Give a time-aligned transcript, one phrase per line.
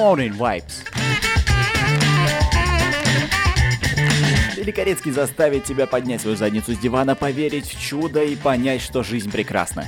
[0.00, 0.82] Morning Vibes.
[4.56, 9.30] Великорецкий заставит тебя поднять свою задницу с дивана, поверить в чудо и понять, что жизнь
[9.30, 9.84] прекрасна.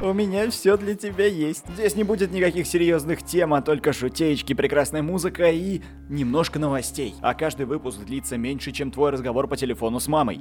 [0.00, 1.62] У меня все для тебя есть.
[1.74, 7.14] Здесь не будет никаких серьезных тем, а только шутеечки, прекрасная музыка и немножко новостей.
[7.20, 10.40] А каждый выпуск длится меньше, чем твой разговор по телефону с мамой.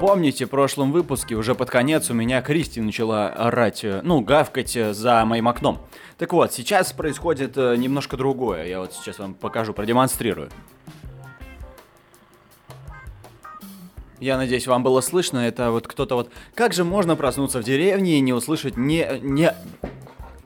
[0.00, 4.76] Помните, в прошлом выпуске, уже под конец, у меня Кристи начала орать, э, ну, гавкать
[4.76, 5.80] э, за моим окном.
[6.18, 8.66] Так вот, сейчас происходит э, немножко другое.
[8.66, 10.50] Я вот сейчас вам покажу, продемонстрирую.
[14.20, 15.40] Я надеюсь, вам было слышно.
[15.40, 16.30] Это вот кто-то вот...
[16.54, 19.18] Как же можно проснуться в деревне и не услышать, не...
[19.20, 19.52] не...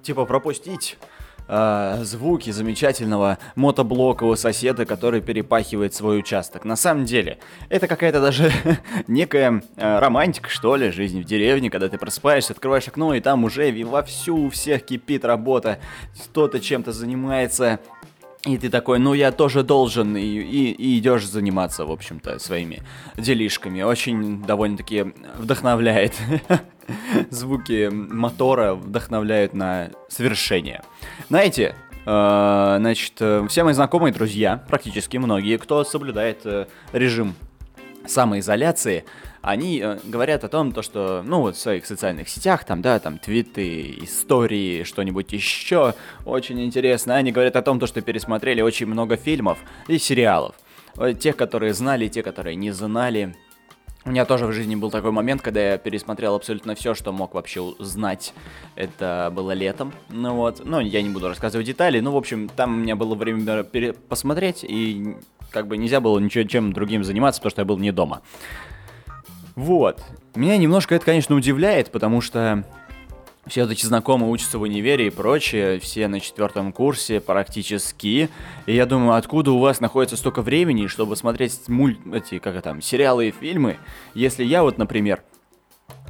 [0.03, 0.97] Типа пропустить
[1.53, 6.65] э, звуки замечательного мотоблокового соседа, который перепахивает свой участок.
[6.65, 7.39] На самом деле,
[7.69, 8.51] это какая-то даже
[9.07, 13.45] некая э, романтика, что ли, жизнь в деревне, когда ты просыпаешься, открываешь окно, и там
[13.45, 15.79] уже вовсю у всех кипит работа,
[16.25, 17.81] кто-то чем-то занимается,
[18.45, 22.83] и ты такой, ну я тоже должен, и, и, и идешь заниматься, в общем-то, своими
[23.17, 23.83] делишками.
[23.83, 26.15] Очень довольно-таки вдохновляет.
[27.31, 30.83] Звуки мотора вдохновляют на совершение.
[31.29, 37.35] Знаете, э, значит, э, все мои знакомые друзья, практически многие, кто соблюдает э, режим
[38.07, 39.05] самоизоляции,
[39.43, 42.99] они э, говорят о том, то, что, ну, вот в своих социальных сетях, там, да,
[43.01, 47.17] там, твиты, истории, что-нибудь еще очень интересно.
[47.17, 50.55] Они говорят о том, то, что пересмотрели очень много фильмов и сериалов.
[51.19, 53.35] Тех, которые знали, те, которые не знали.
[54.05, 57.35] У меня тоже в жизни был такой момент, когда я пересмотрел абсолютно все, что мог
[57.35, 58.35] вообще знать.
[58.75, 59.93] Это было летом.
[60.09, 63.15] Ну вот, ну я не буду рассказывать детали, ну в общем, там у меня было
[63.15, 63.65] время
[64.09, 65.17] посмотреть, и
[65.51, 68.23] как бы нельзя было ничего чем другим заниматься, потому что я был не дома.
[69.55, 70.03] Вот.
[70.35, 72.65] Меня немножко это, конечно, удивляет, потому что
[73.47, 78.31] все эти знакомые учатся в универе и прочее, все на четвертом курсе практически.
[78.67, 81.97] И я думаю, откуда у вас находится столько времени, чтобы смотреть муль...
[82.13, 83.79] эти, как это там, сериалы и фильмы,
[84.15, 85.23] если я вот, например,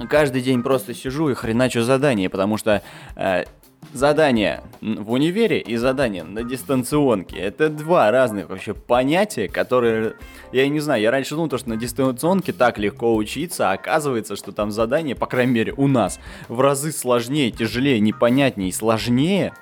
[0.09, 2.83] каждый день просто сижу и хреначу задания, потому что
[3.17, 3.45] э,
[3.93, 7.39] задание в универе и задание на дистанционке.
[7.39, 10.15] Это два разных вообще понятия, которые,
[10.53, 14.53] я не знаю, я раньше думал, что на дистанционке так легко учиться, а оказывается, что
[14.53, 19.53] там задание, по крайней мере, у нас в разы сложнее, тяжелее, непонятнее и сложнее,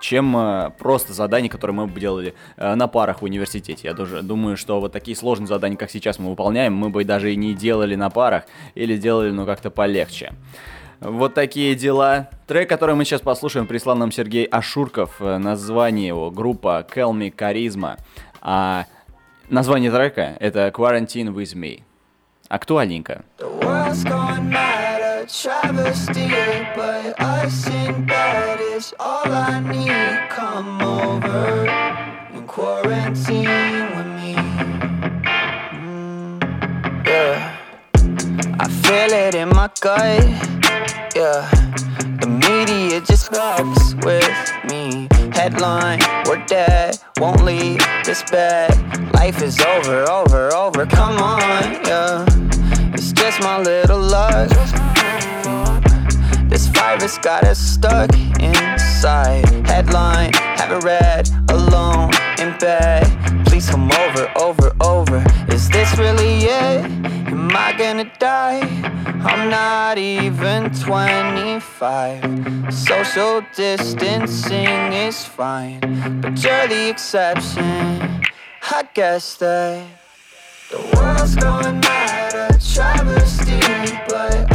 [0.00, 3.88] чем э, просто задания, которые мы бы делали э, на парах в университете.
[3.88, 7.32] Я даже думаю, что вот такие сложные задания, как сейчас мы выполняем, мы бы даже
[7.32, 10.32] и не делали на парах или делали, ну, как-то полегче.
[11.00, 12.28] Вот такие дела.
[12.46, 15.20] Трек, который мы сейчас послушаем, прислал нам Сергей Ашурков.
[15.20, 17.98] Э, название его группа Call Me Charisma.
[18.40, 18.84] А
[19.48, 21.82] название трека это Quarantine With Me.
[22.48, 23.24] Актуальненько.
[35.70, 36.40] Mm,
[38.58, 40.57] I feel it in my gut.
[41.18, 44.24] The media just fucks with
[44.70, 45.08] me.
[45.32, 48.70] Headline, we're dead, won't leave this bed.
[49.14, 52.24] Life is over, over, over, come on, yeah.
[52.94, 54.48] It's just my little luck.
[56.48, 59.44] This virus got us stuck inside.
[59.66, 63.44] Headline, haven't read, alone in bed.
[63.44, 65.24] Please come over, over, over.
[65.48, 67.17] Is this really it?
[67.60, 68.60] I gonna die?
[69.24, 72.72] I'm not even 25.
[72.72, 75.80] Social distancing is fine,
[76.20, 78.22] but you're the exception.
[78.70, 79.84] I guess that
[80.70, 83.58] the world's going mad, a travesty,
[84.08, 84.47] but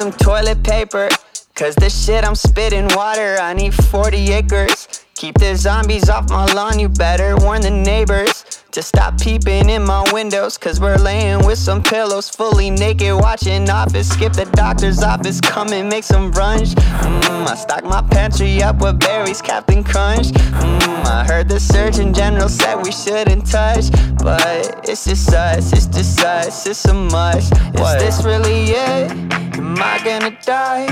[0.00, 1.10] some toilet paper.
[1.54, 5.04] Cause this shit I'm spitting water, I need 40 acres.
[5.14, 9.84] Keep the zombies off my lawn, you better warn the neighbors to stop peeping in
[9.84, 10.56] my windows.
[10.56, 14.08] Cause we're laying with some pillows, fully naked, watching Office.
[14.08, 16.72] Skip the doctor's office, come and make some brunch.
[17.02, 20.28] Mm, I stock my pantry up with berries, Captain Crunch.
[20.28, 23.90] Mm, I heard the Surgeon General said we shouldn't touch.
[24.22, 27.52] But it's just us, it's just us, it's a must.
[27.74, 29.49] Is this really it?
[29.54, 30.86] Am I gonna die?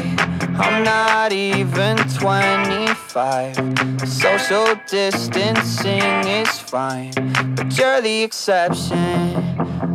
[0.59, 3.57] I'm not even 25.
[4.05, 7.13] Social distancing is fine,
[7.55, 9.37] but you're the exception.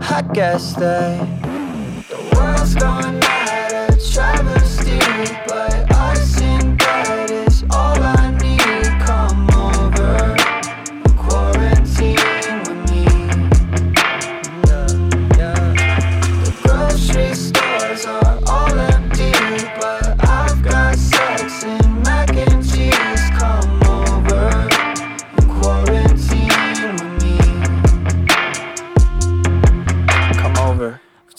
[0.02, 1.20] I guess that
[2.10, 3.03] the world's gone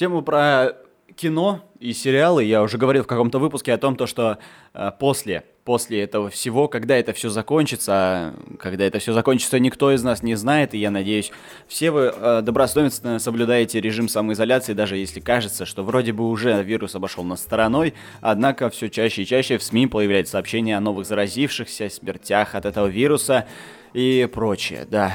[0.04, 0.76] тему про
[1.16, 4.36] кино и сериалы я уже говорил в каком-то выпуске о том, то, что
[4.74, 9.90] э, после, после этого всего, когда это все закончится, а когда это все закончится, никто
[9.92, 11.32] из нас не знает, и я надеюсь,
[11.68, 16.94] все вы э, добросовестно соблюдаете режим самоизоляции, даже если кажется, что вроде бы уже вирус
[16.94, 21.88] обошел нас стороной, однако все чаще и чаще в СМИ появляются сообщения о новых заразившихся,
[21.88, 23.46] смертях от этого вируса
[23.94, 25.14] и прочее, да.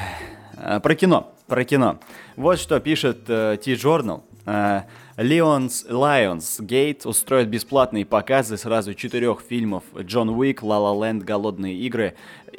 [0.57, 2.00] Э, Про кино, про кино.
[2.38, 4.24] Вот что пишет э, T-Journal.
[4.50, 4.84] Э,
[5.18, 12.16] Lions, Lionsgate устроит бесплатные показы сразу четырех фильмов Джон Уик, La La Land, Голодные игры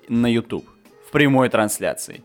[0.09, 0.69] на YouTube
[1.09, 2.23] в прямой трансляции.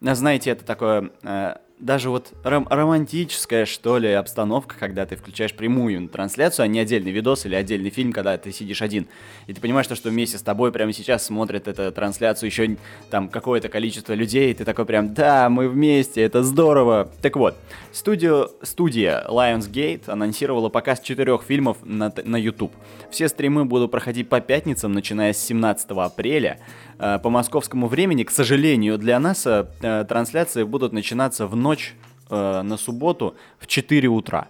[0.00, 6.08] Знаете, это такое э, даже вот ром- романтическая, что ли, обстановка, когда ты включаешь прямую
[6.08, 9.06] трансляцию, а не отдельный видос или отдельный фильм, когда ты сидишь один.
[9.46, 12.76] И ты понимаешь, то, что вместе с тобой прямо сейчас смотрят эту трансляцию еще
[13.10, 17.10] там какое-то количество людей, и ты такой прям, да, мы вместе, это здорово.
[17.22, 17.56] Так вот,
[17.92, 22.72] студию, студия Lionsgate анонсировала показ четырех фильмов на, на YouTube.
[23.10, 26.58] Все стримы будут проходить по пятницам, начиная с 17 апреля.
[26.98, 31.94] Э, По московскому времени, к сожалению, для нас э, э, трансляции будут начинаться в ночь
[32.30, 34.48] на субботу в 4 утра.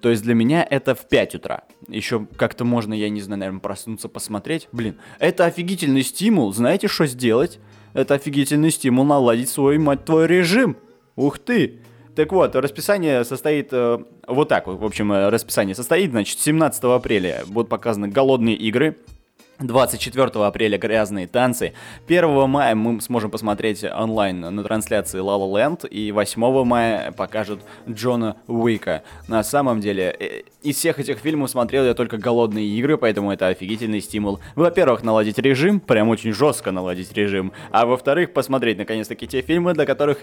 [0.00, 1.62] То есть для меня это в 5 утра.
[1.86, 4.68] Еще как-то можно, я не знаю, наверное, проснуться, посмотреть.
[4.72, 6.52] Блин, это офигительный стимул.
[6.52, 7.60] Знаете, что сделать?
[7.94, 10.76] Это офигительный стимул наладить свой, мать твой, режим.
[11.14, 11.78] Ух ты!
[12.16, 14.66] Так вот, расписание состоит э, вот так.
[14.66, 18.96] В общем, расписание состоит, значит, 17 апреля будут показаны голодные игры.
[19.62, 21.72] 24 апреля грязные танцы.
[22.06, 25.88] 1 мая мы сможем посмотреть онлайн на трансляции La La.
[25.88, 29.02] И 8 мая покажут Джона Уика.
[29.28, 33.48] На самом деле, э, из всех этих фильмов смотрел я только голодные игры, поэтому это
[33.48, 34.40] офигительный стимул.
[34.54, 37.52] Во-первых, наладить режим, прям очень жестко наладить режим.
[37.70, 40.18] А во-вторых, посмотреть наконец-таки те фильмы, до которых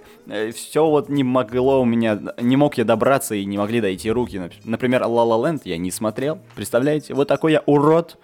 [0.54, 4.38] все вот не могло у меня, не мог я добраться и не могли дойти руки.
[4.38, 6.40] Нап- Например, La La я не смотрел.
[6.56, 7.14] Представляете?
[7.14, 8.18] Вот такой я урод.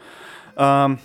[0.56, 0.98] А,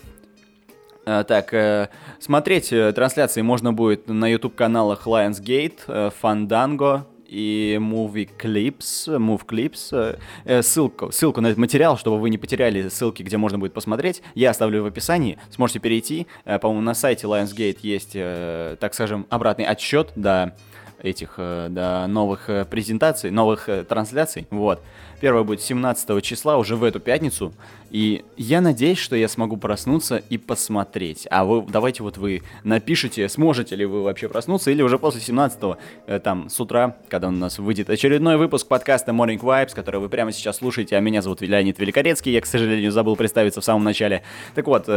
[1.24, 1.88] Так, э,
[2.20, 9.88] смотреть э, трансляции можно будет на YouTube-каналах Lionsgate, э, Fandango и Movie Clips, Move Clips.
[9.92, 13.72] Э, э, Ссылку, ссылку на этот материал, чтобы вы не потеряли ссылки, где можно будет
[13.72, 15.38] посмотреть, я оставлю в описании.
[15.50, 16.26] Сможете перейти.
[16.44, 20.54] Э, По-моему, на сайте Lionsgate есть, э, так скажем, обратный отсчет до
[21.02, 24.46] этих, э, до новых э, презентаций, новых э, трансляций.
[24.50, 24.82] Вот.
[25.20, 27.52] Первое будет 17 числа, уже в эту пятницу.
[27.90, 31.26] И я надеюсь, что я смогу проснуться и посмотреть.
[31.30, 35.58] А вы, давайте вот вы напишите, сможете ли вы вообще проснуться, или уже после 17
[36.06, 40.08] э, там, с утра, когда у нас выйдет очередной выпуск подкаста Morning Vibes, который вы
[40.08, 43.84] прямо сейчас слушаете, а меня зовут Леонид Великорецкий, я, к сожалению, забыл представиться в самом
[43.84, 44.22] начале.
[44.54, 44.88] Так вот,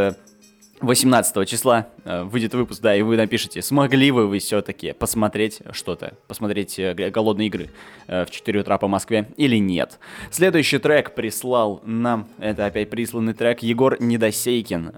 [0.80, 6.14] 18 числа э, выйдет выпуск, да, и вы напишите, смогли вы вы все-таки посмотреть что-то,
[6.26, 7.70] посмотреть э, «Голодные игры»
[8.06, 9.98] э, в 4 утра по Москве или нет.
[10.30, 14.88] Следующий трек прислал нам, это опять присланный трек, Егор Недосейкин,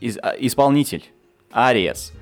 [0.00, 1.04] из- а, исполнитель,
[1.52, 2.12] Ариес,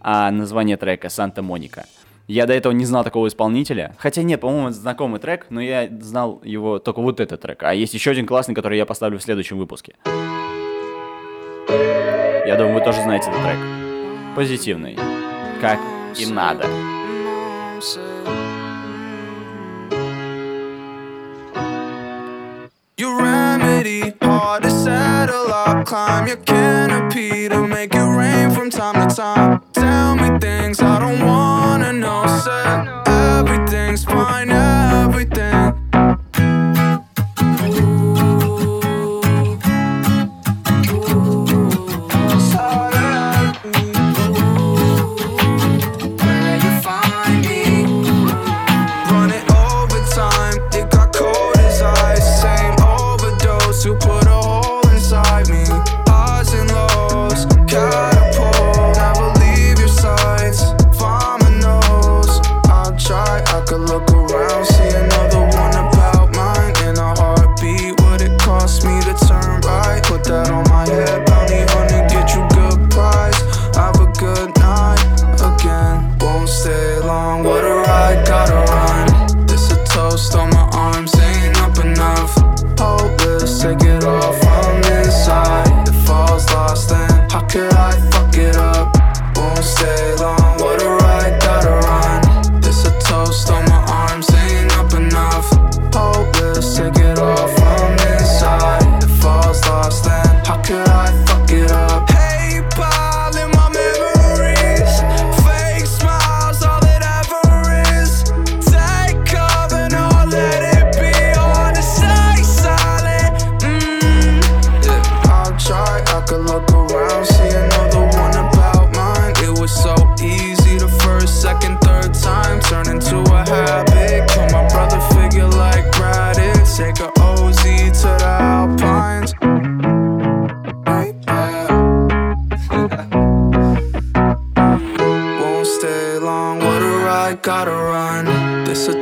[0.00, 1.86] а название трека «Санта-Моника».
[2.26, 3.96] Я до этого не знал такого исполнителя.
[3.98, 7.62] Хотя нет, по-моему, знакомый трек, но я знал его только вот этот трек.
[7.62, 9.94] А есть еще один классный, который я поставлю в следующем выпуске.
[12.48, 13.58] Я думаю, вы тоже знаете этот трек.
[14.34, 14.98] Позитивный.
[15.60, 15.78] Как
[16.16, 16.64] и надо.
[22.96, 25.84] Your remedy, hard to settle up.
[25.84, 29.60] Climb your canopy to make it rain from time to time.
[29.74, 32.24] Tell me things I don't wanna know.
[32.42, 35.57] Say everything's fine, everything.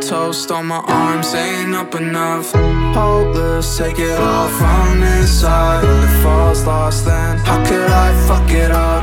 [0.09, 2.53] Toast on my arms, ain't up enough.
[2.95, 5.83] Hopeless, take it all from inside.
[5.85, 9.03] If all's lost, then how could I fuck it up?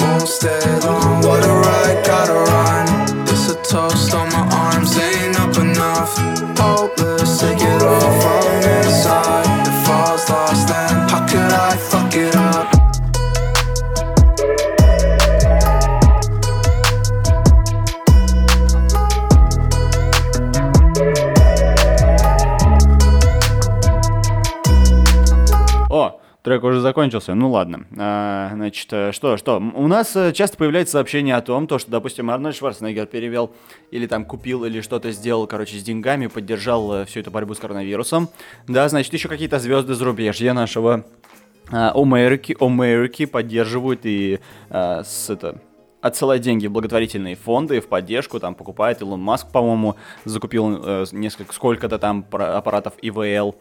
[0.00, 1.22] Won't stay long.
[1.22, 3.24] What a ride, gotta run.
[3.24, 6.16] This a toast on my arms, ain't up enough.
[6.58, 9.23] Hopeless, take it all from inside.
[26.44, 27.34] Трек уже закончился.
[27.34, 27.86] Ну ладно.
[27.98, 29.56] А, значит, э, что, что?
[29.56, 33.50] У нас э, часто появляется сообщение о том, то, что, допустим, Арнольд Шварценеггер перевел
[33.90, 37.58] или там купил или что-то сделал, короче, с деньгами, поддержал э, всю эту борьбу с
[37.58, 38.28] коронавирусом.
[38.68, 41.06] Да, значит, еще какие-то звезды зарубежья нашего
[41.72, 45.62] а, Америки, Америки поддерживают и а, с это
[46.04, 49.96] отсылает деньги в благотворительные фонды в поддержку, там покупает Илон Маск, по-моему,
[50.26, 53.56] закупил э, несколько, сколько-то там аппаратов ИВЛ.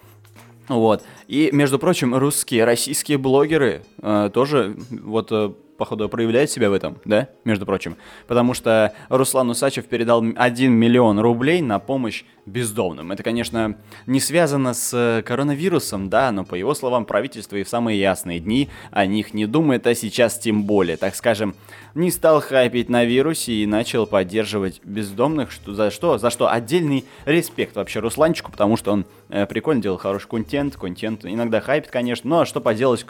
[0.68, 1.04] Вот.
[1.28, 6.98] И, между прочим, русские, российские блогеры э, тоже, вот, э, походу, проявляют себя в этом,
[7.04, 7.98] да, между прочим.
[8.28, 13.12] Потому что Руслан Усачев передал м- 1 миллион рублей на помощь бездомным.
[13.12, 17.70] Это, конечно, не связано с э, коронавирусом, да, но, по его словам, правительство и в
[17.70, 21.56] самые ясные дни о них не думает, а сейчас тем более, так скажем,
[21.96, 27.06] не стал хайпить на вирусе и начал поддерживать бездомных, что, за что, за что отдельный
[27.26, 32.30] респект вообще Русланчику, потому что он э, прикольно делал хороший контент, контент, иногда хайпит, конечно,
[32.30, 33.06] но что поделать,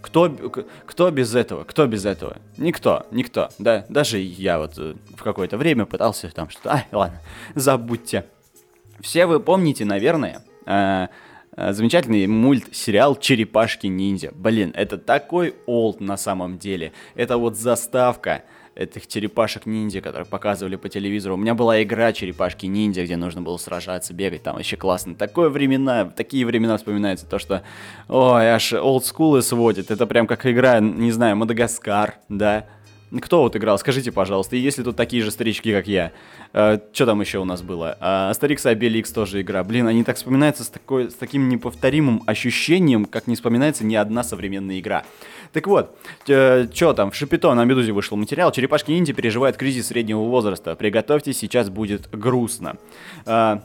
[0.00, 0.30] кто,
[0.86, 2.36] кто без этого, кто без этого?
[2.56, 7.20] Никто, никто, да, даже я вот э, в какое-то время пытался там что-то, ай, ладно,
[7.54, 8.26] забудьте.
[9.00, 11.08] Все вы помните, наверное, э,
[11.56, 14.32] э, замечательный мультсериал «Черепашки-ниндзя».
[14.34, 16.92] Блин, это такой олд на самом деле.
[17.14, 18.44] Это вот заставка
[18.76, 21.34] этих черепашек-ниндзя, которые показывали по телевизору.
[21.34, 25.14] У меня была игра «Черепашки-ниндзя», где нужно было сражаться, бегать, там вообще классно.
[25.14, 27.62] Такое времена, такие времена вспоминаются, то что,
[28.08, 29.90] ой, аж олдскулы сводит.
[29.90, 32.66] Это прям как игра, не знаю, Мадагаскар, да,
[33.20, 33.78] кто вот играл?
[33.78, 36.12] Скажите, пожалуйста, и если тут такие же старички, как я,
[36.52, 37.96] что там еще у нас было?
[38.00, 39.62] А, Астерикс и Обеликс тоже игра.
[39.64, 44.22] Блин, они так вспоминаются с, такой, с таким неповторимым ощущением, как не вспоминается ни одна
[44.22, 45.04] современная игра.
[45.52, 48.52] Так вот, что там, в Шапито на Медузе вышел материал.
[48.52, 50.74] Черепашки ниндзя переживают кризис среднего возраста.
[50.76, 52.76] Приготовьтесь, сейчас будет грустно.
[53.24, 53.62] А,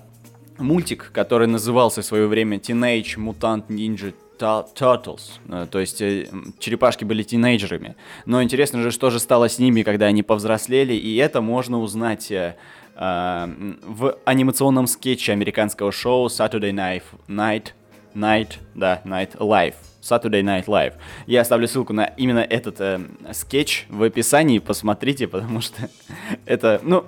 [0.57, 6.27] мультик, который назывался в свое время Teenage Mutant Ninja Turtles, э, то есть э,
[6.59, 7.95] черепашки были тинейджерами.
[8.25, 12.31] Но интересно же, что же стало с ними, когда они повзрослели, и это можно узнать
[12.31, 12.55] э,
[12.95, 17.73] в анимационном скетче американского шоу Saturday Night, Night,
[18.13, 19.75] Night, да, Night Live.
[20.01, 20.93] Saturday Night Live.
[21.27, 22.99] Я оставлю ссылку на именно этот э,
[23.33, 25.89] скетч в описании, посмотрите, потому что
[26.45, 27.05] это, ну,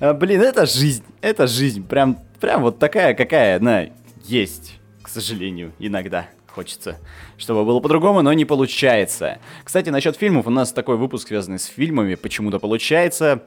[0.00, 3.86] блин, это жизнь, это жизнь, прям, прям вот такая, какая она
[4.24, 6.96] есть, к сожалению, иногда хочется,
[7.36, 9.38] чтобы было по-другому, но не получается.
[9.62, 13.42] Кстати, насчет фильмов, у нас такой выпуск, связанный с фильмами, почему-то получается.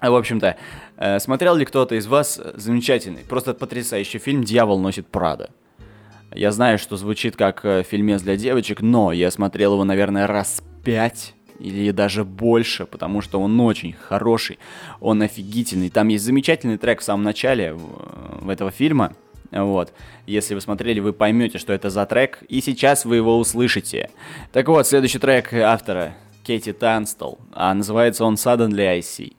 [0.00, 0.56] А, В общем-то,
[0.96, 5.50] э, смотрел ли кто-то из вас замечательный, просто потрясающий фильм «Дьявол носит Прада»?
[6.34, 10.60] Я знаю, что звучит как э, фильмец для девочек, но я смотрел его, наверное, раз
[10.84, 14.58] пять или даже больше, потому что он очень хороший,
[15.00, 15.90] он офигительный.
[15.90, 19.12] Там есть замечательный трек в самом начале в, в этого фильма.
[19.50, 19.92] Вот.
[20.26, 24.10] Если вы смотрели, вы поймете, что это за трек, и сейчас вы его услышите.
[24.52, 26.14] Так вот, следующий трек автора
[26.44, 29.34] Кейти Танстол, а называется он Suddenly I See.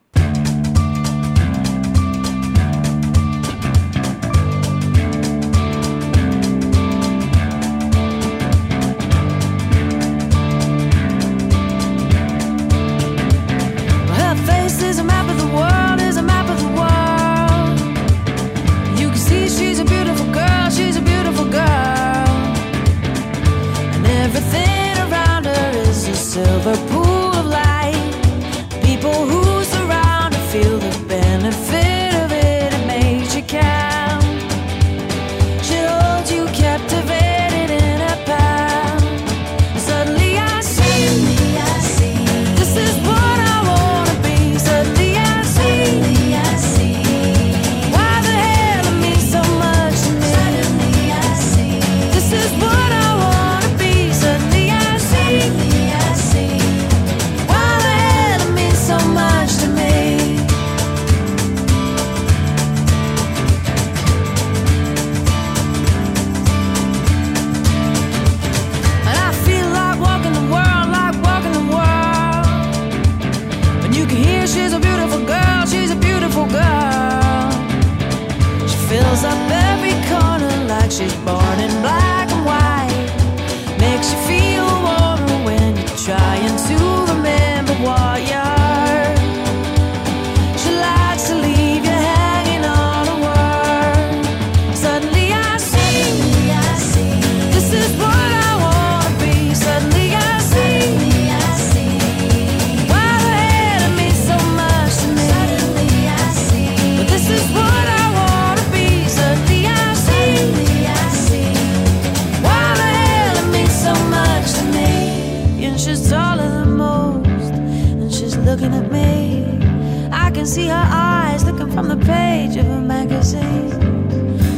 [118.71, 120.09] Looking at me.
[120.11, 123.71] I can see her eyes looking from the page of a magazine.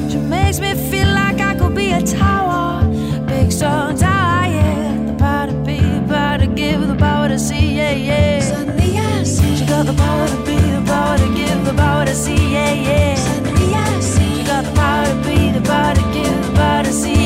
[0.09, 2.83] She makes me feel like I could be a tower,
[3.27, 5.05] big strong tower, yeah.
[5.07, 8.39] The power to be, the power to give, the power to see, yeah, yeah.
[8.39, 12.05] Suddenly I see she got the power to be, the power to give, the power
[12.05, 13.15] to see, yeah, yeah.
[13.15, 16.83] Suddenly I see she got the power to be, the power to give, the power
[16.83, 17.22] to see,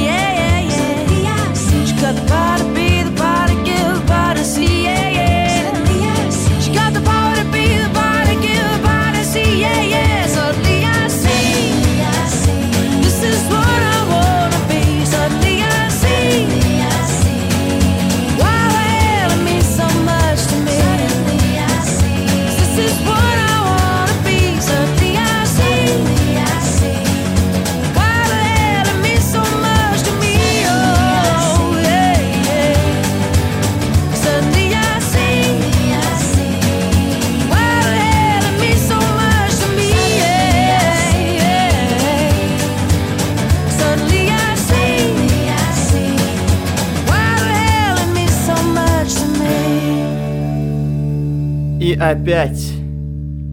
[51.79, 52.71] И опять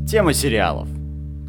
[0.09, 0.89] тема сериалов.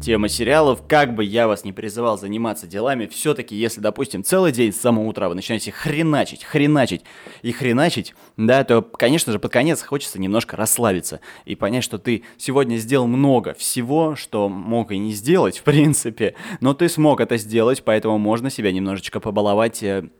[0.02, 4.74] Тема сериалов, как бы я вас не призывал заниматься делами, все-таки, если, допустим, целый день
[4.74, 7.00] с самого утра вы начинаете хреначить, хреначить
[7.40, 12.24] и хреначить, да, то, конечно же, под конец хочется немножко расслабиться и понять, что ты
[12.36, 17.38] сегодня сделал много всего, что мог и не сделать, в принципе, но ты смог это
[17.38, 20.10] сделать, поэтому можно себя немножечко побаловать э,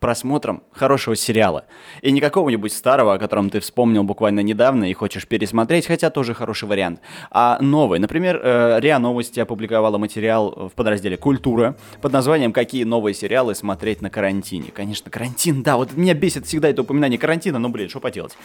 [0.00, 1.64] просмотром хорошего сериала.
[2.02, 6.34] И не какого-нибудь старого, о котором ты вспомнил буквально недавно и хочешь пересмотреть, хотя тоже
[6.34, 7.98] хороший вариант, а новый.
[7.98, 14.02] Например, э, РИА Новости опубликовала материал в подразделе «Культура» под названием «Какие новые сериалы смотреть
[14.02, 14.70] на карантине».
[14.72, 18.36] Конечно, карантин, да, вот меня бесит всегда это упоминание карантина, но, блин, что поделать.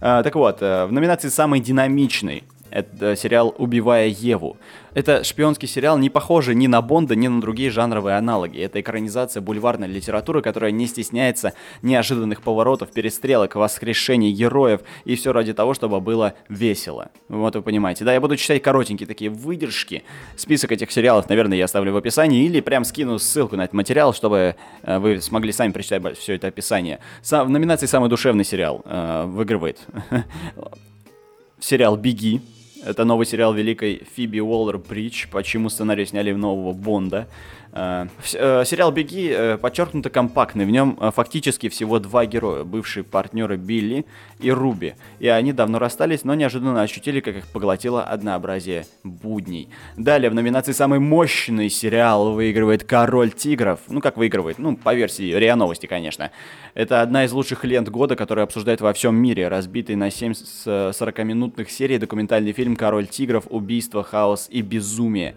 [0.00, 4.56] Э, Так вот, э, в номинации «Самый динамичный» это сериал «Убивая Еву».
[4.94, 8.60] Это шпионский сериал, не похожий ни на Бонда, ни на другие жанровые аналоги.
[8.60, 15.52] Это экранизация бульварной литературы, которая не стесняется неожиданных поворотов, перестрелок, воскрешений героев, и все ради
[15.52, 17.10] того, чтобы было весело.
[17.28, 18.04] Вот вы понимаете.
[18.04, 20.04] Да, я буду читать коротенькие такие выдержки.
[20.36, 24.14] Список этих сериалов, наверное, я оставлю в описании, или прям скину ссылку на этот материал,
[24.14, 27.00] чтобы э, вы смогли сами прочитать все это описание.
[27.22, 29.80] Са- в номинации «Самый душевный сериал» э, выигрывает
[31.58, 32.40] сериал «Беги».
[32.84, 37.28] Это новый сериал великой Фиби Уоллер-Бридж, почему сценарий сняли нового Бонда.
[37.74, 43.56] Э, Сериал «Беги» э, подчеркнуто компактный, в нем э, фактически всего два героя, бывшие партнеры
[43.56, 44.06] Билли
[44.38, 44.94] и Руби.
[45.18, 49.68] И они давно расстались, но неожиданно ощутили, как их поглотило однообразие будней.
[49.96, 53.80] Далее в номинации «Самый мощный сериал» выигрывает «Король тигров».
[53.88, 54.58] Ну, как выигрывает?
[54.58, 56.30] Ну, по версии РИА Новости, конечно.
[56.74, 59.48] Это одна из лучших лент года, которая обсуждает во всем мире.
[59.48, 63.46] Разбитый на 7 с- 40-минутных серий документальный фильм «Король тигров.
[63.48, 65.34] Убийство, хаос и безумие».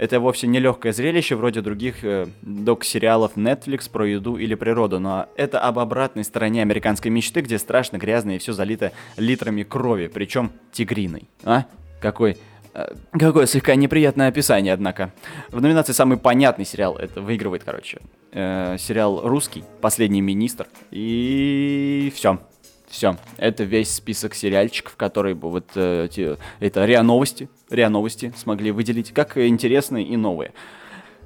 [0.00, 5.26] Это вовсе не легкое зрелище, вроде других э, док-сериалов Netflix про еду или природу, но
[5.36, 10.52] это об обратной стороне американской мечты, где страшно, грязно и все залито литрами крови, причем
[10.72, 11.28] тигриной.
[11.44, 11.64] А?
[12.00, 12.36] Какой
[12.74, 15.12] э, Какое слегка неприятное описание, однако.
[15.50, 17.98] В номинации самый понятный сериал, это выигрывает, короче,
[18.32, 22.38] э, сериал «Русский», «Последний министр», и все.
[22.88, 28.32] Все, это весь список сериальчиков, которые бы вот э, те- это РИА Новости, РИА Новости
[28.36, 30.52] смогли выделить как интересные и новые.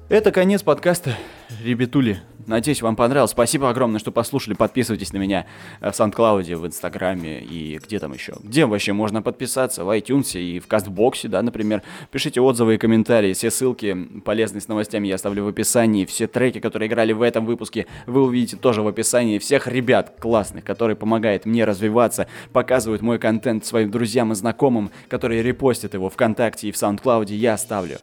[0.07, 1.17] Это конец подкаста,
[1.63, 2.19] ребятули.
[2.45, 3.31] Надеюсь, вам понравилось.
[3.31, 4.53] Спасибо огромное, что послушали.
[4.53, 5.47] Подписывайтесь на меня
[5.81, 8.35] в Сан-Клауде, в Инстаграме и где там еще.
[8.43, 9.83] Где вообще можно подписаться?
[9.83, 11.81] В iTunes и в Кастбоксе, да, например.
[12.11, 13.33] Пишите отзывы и комментарии.
[13.33, 16.05] Все ссылки полезные с новостями я оставлю в описании.
[16.05, 19.39] Все треки, которые играли в этом выпуске, вы увидите тоже в описании.
[19.39, 25.41] Всех ребят классных, которые помогают мне развиваться, показывают мой контент своим друзьям и знакомым, которые
[25.41, 27.97] репостят его ВКонтакте и в SoundCloud, я оставлю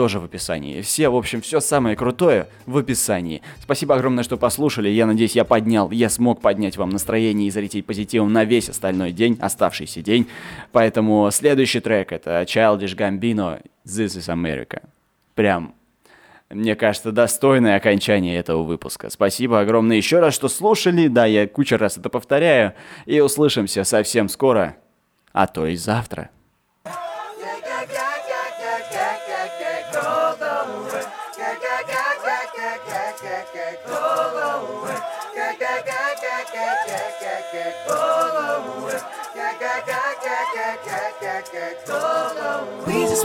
[0.00, 0.80] тоже в описании.
[0.80, 3.42] Все, в общем, все самое крутое в описании.
[3.62, 4.88] Спасибо огромное, что послушали.
[4.88, 9.12] Я надеюсь, я поднял, я смог поднять вам настроение и зарядить позитивом на весь остальной
[9.12, 10.26] день, оставшийся день.
[10.72, 14.84] Поэтому следующий трек это Childish Gambino This is America.
[15.34, 15.74] Прям
[16.48, 19.10] мне кажется, достойное окончание этого выпуска.
[19.10, 21.08] Спасибо огромное еще раз, что слушали.
[21.08, 22.72] Да, я кучу раз это повторяю.
[23.04, 24.76] И услышимся совсем скоро,
[25.34, 26.30] а то и завтра.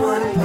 [0.06, 0.45] one.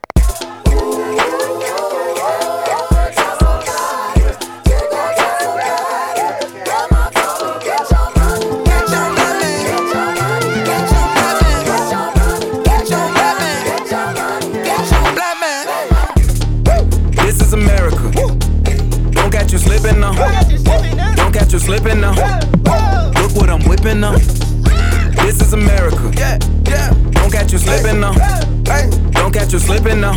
[29.51, 30.15] Catch you slipping now.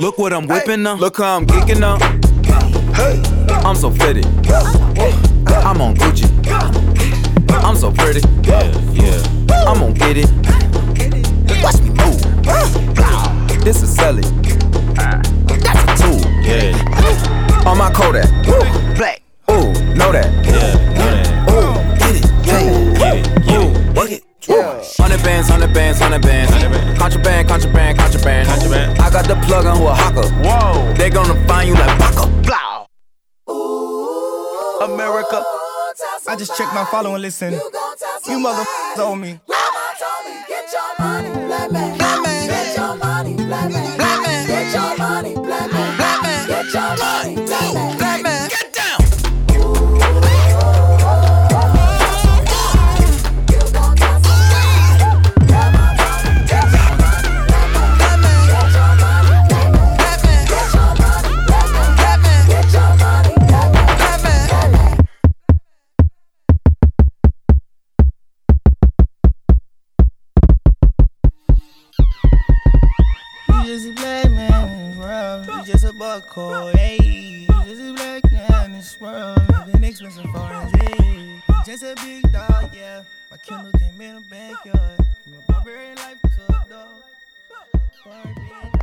[0.00, 0.96] Look what I'm whipping now.
[0.96, 1.98] Look how I'm geeking now.
[3.64, 4.24] I'm so fitted.
[36.56, 37.52] check my follow and listen.
[37.52, 37.70] You,
[38.28, 39.40] you owe me.
[39.98, 41.98] Told me, get your money, black man.
[41.98, 43.93] Get your money, black man.
[80.00, 81.42] Living expensive foreign.
[81.64, 83.04] Just a big dog, yeah.
[83.30, 84.98] My Kindle came in the backyard.
[85.00, 86.88] A barbarian life to a dog.
[88.04, 88.73] Barbarian.